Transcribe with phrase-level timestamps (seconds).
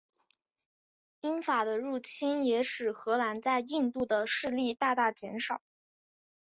[1.19, 5.61] 英法的入侵也使荷兰在印度的势力大大减少。